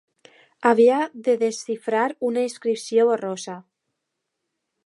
Havia 0.69 0.95
de 1.27 1.35
desxifrar 1.43 2.07
una 2.31 2.47
inscripció 2.49 3.09
borrosa 3.11 3.59